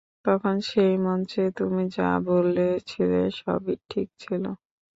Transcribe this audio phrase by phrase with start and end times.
[0.25, 4.43] তখন সেই মঞ্চে তুমি যা বলছিলে সবই ঠিক ছিল।